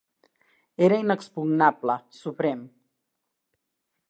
[0.87, 2.61] Era inexpugnable, suprem.